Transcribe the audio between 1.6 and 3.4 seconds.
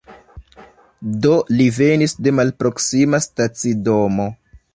venis de malproksima